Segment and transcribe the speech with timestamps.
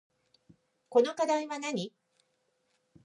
[0.89, 1.93] この課題はなに